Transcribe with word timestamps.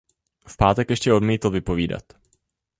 V 0.45 0.57
pátek 0.57 0.89
ještě 0.89 1.13
odmítl 1.13 1.49
vypovídat. 1.49 2.03